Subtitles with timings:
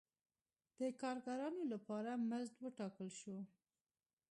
[0.79, 3.37] د کارګرانو لپاره مزد وټاکل شو.